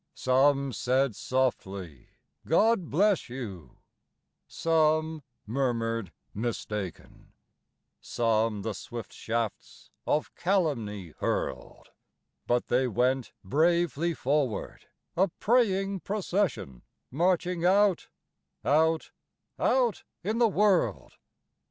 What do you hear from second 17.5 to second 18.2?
out,